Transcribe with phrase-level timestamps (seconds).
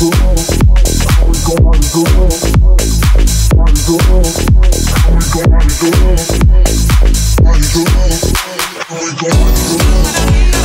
[0.00, 1.60] Where you going?
[8.88, 10.59] Where you going?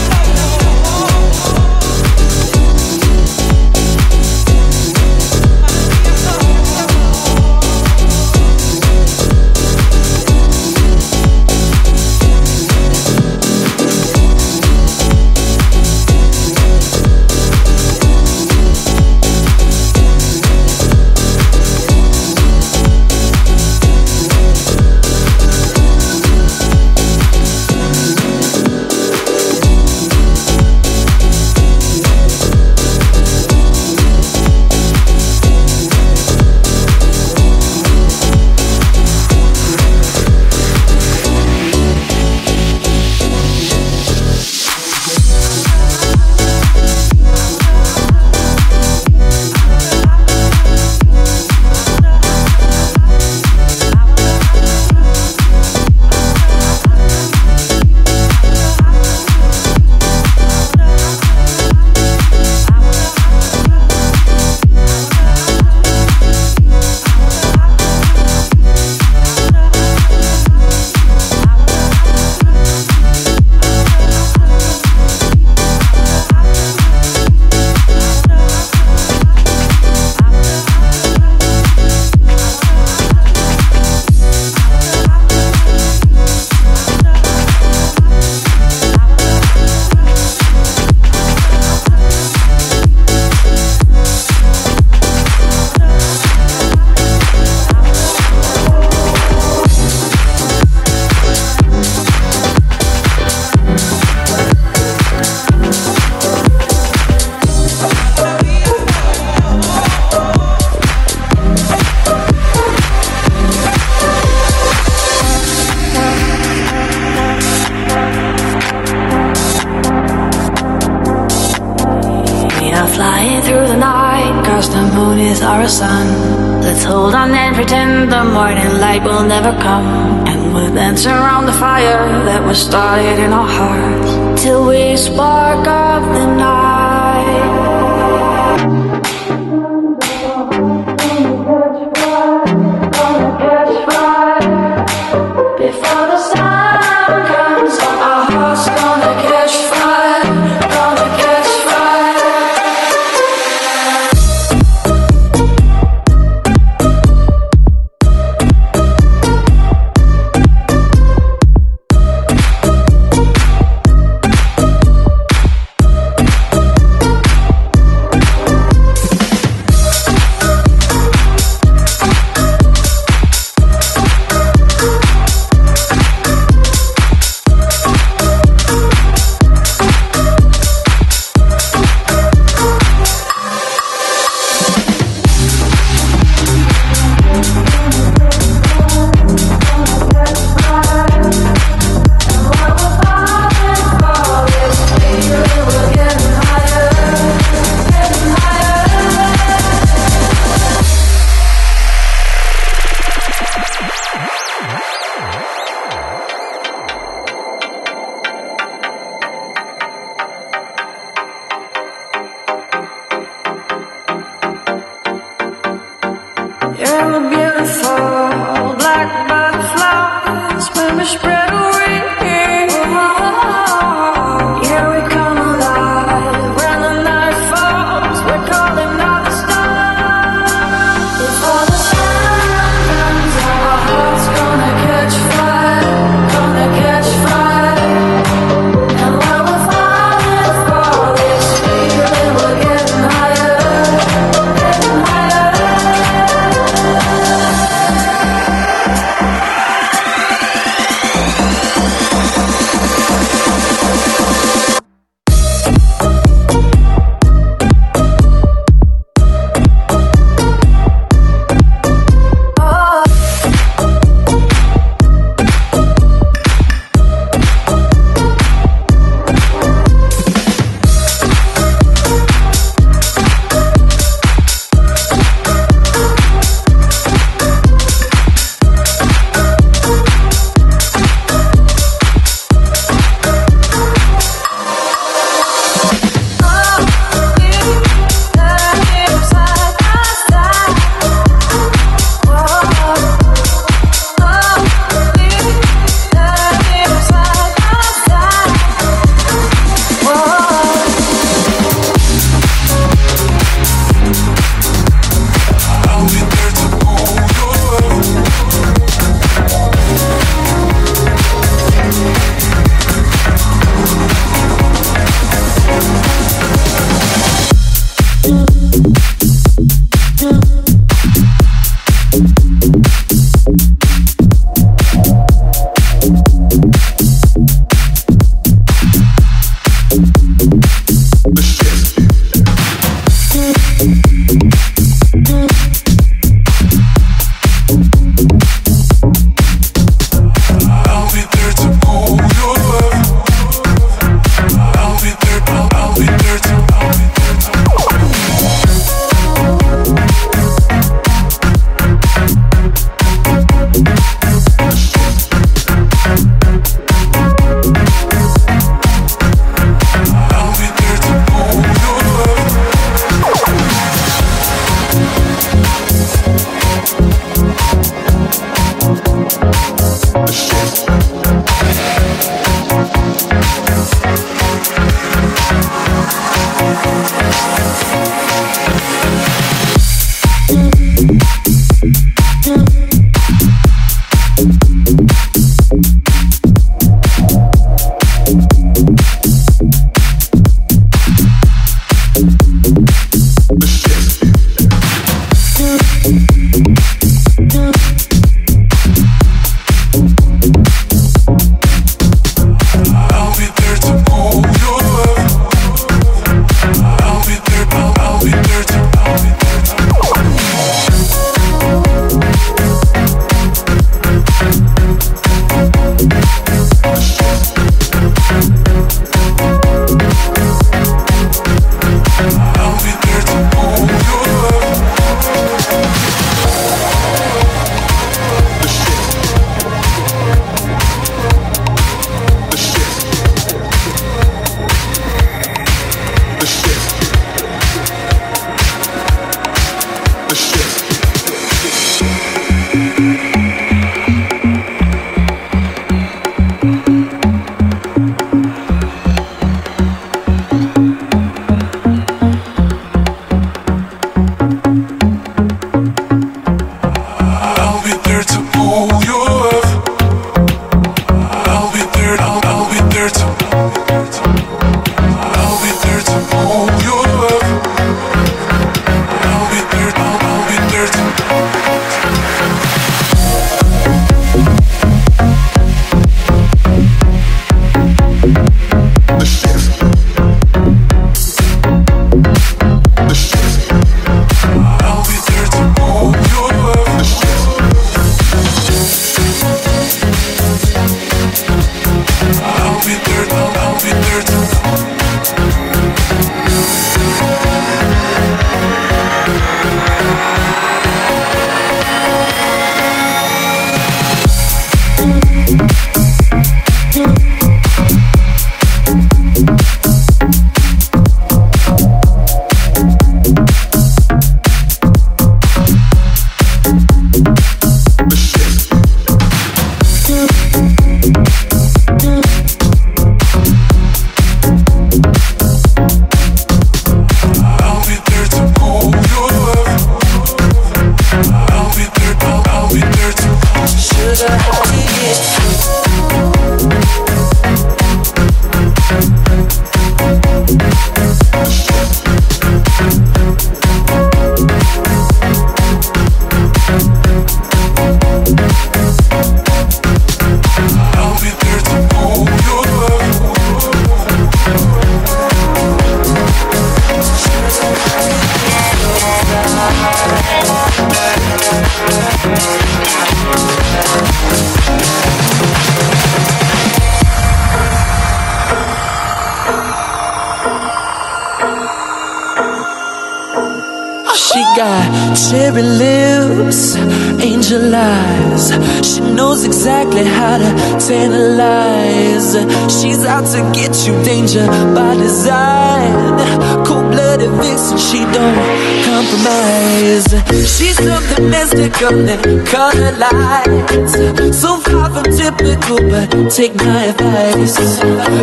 [587.55, 590.07] Blooded vixen, she don't compromise.
[590.47, 593.93] She's something mystical and color lights.
[594.39, 597.57] So far from typical, but take my advice.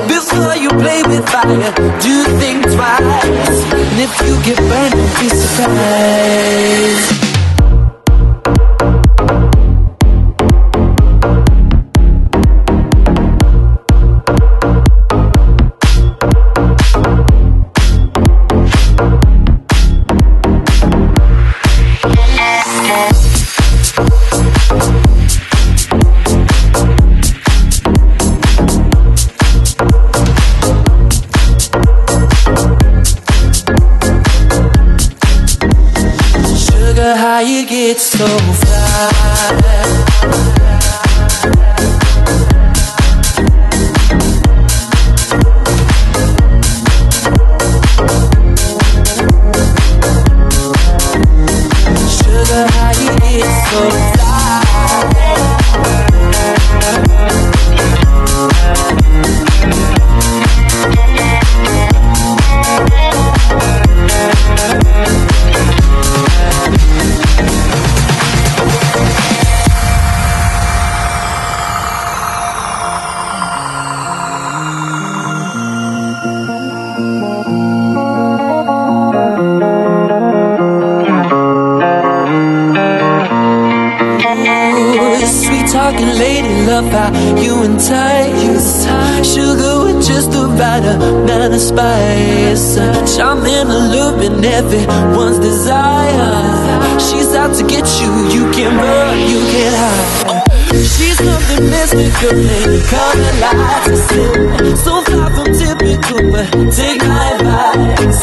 [0.08, 3.72] Before you play with fire, do think twice.
[3.72, 7.22] And if you get burned, be surprised.
[90.12, 92.76] just the right amount of spice.
[93.19, 97.00] I'm in a loop and everyone's desire.
[97.00, 100.42] She's out to get you, you can run, you can hide.
[100.73, 108.21] She's nothing mystical in color lights So far from typical, but take my advice.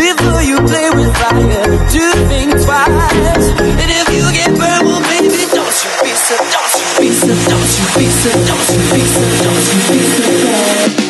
[0.00, 3.46] Before you play with fire, do think twice.
[3.60, 7.32] And if you get burned, well baby, don't you be so, don't you be so,
[7.50, 10.00] don't you be so, don't you be so, don't you be so, don't you be
[10.16, 11.05] so, don't you be so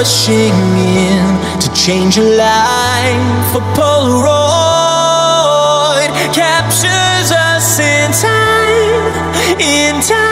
[0.00, 3.54] rushing in to change a life.
[3.54, 4.30] A Polaroid
[6.32, 9.12] captures us in time,
[9.60, 10.29] in time.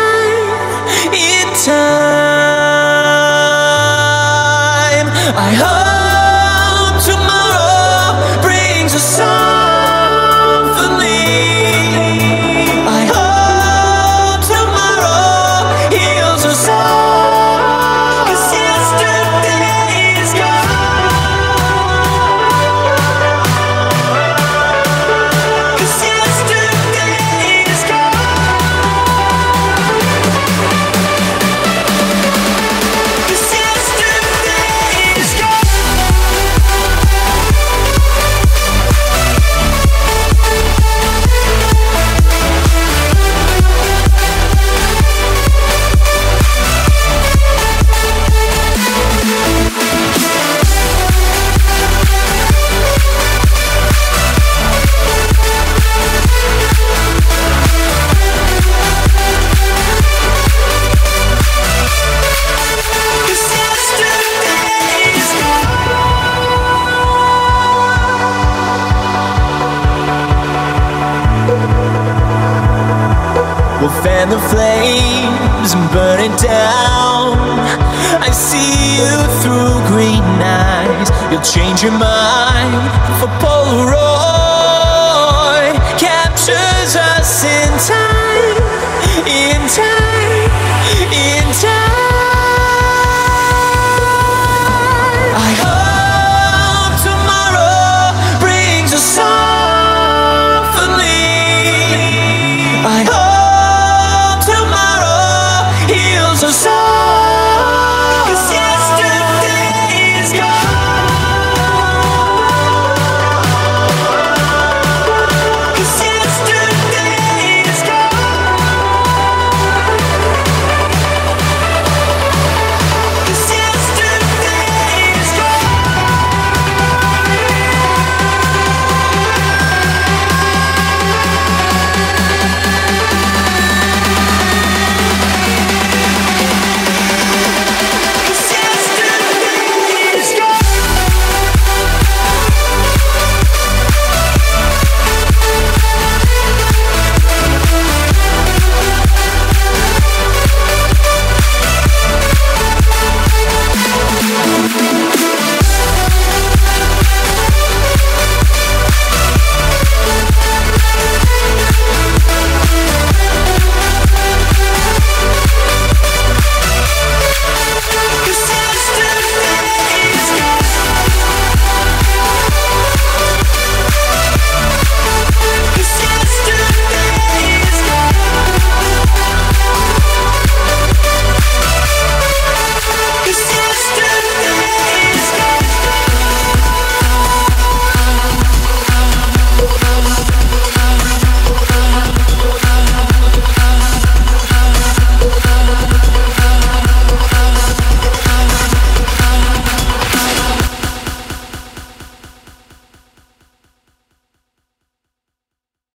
[106.50, 106.77] so